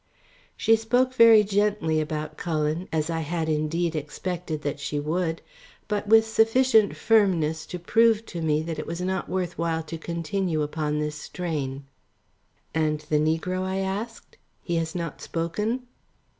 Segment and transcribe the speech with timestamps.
[0.57, 5.43] She spoke very gently about Cullen, as I had indeed expected that she would,
[5.87, 9.99] but with sufficient firmness to prove to me that it was not worth while to
[9.99, 11.85] continue upon this strain.
[12.73, 14.37] "And the negro?" I asked.
[14.63, 15.83] "He has not spoken?"